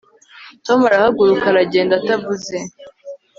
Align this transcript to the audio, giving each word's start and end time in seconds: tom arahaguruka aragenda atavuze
tom 0.65 0.79
arahaguruka 0.87 1.45
aragenda 1.49 1.93
atavuze 1.99 2.55